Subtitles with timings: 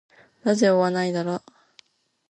[0.41, 1.43] なぜ終わないのだろう。